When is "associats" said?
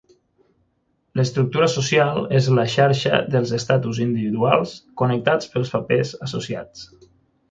6.29-6.87